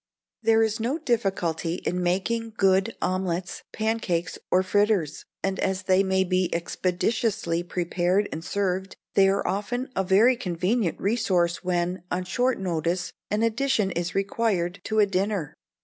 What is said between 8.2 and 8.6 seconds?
and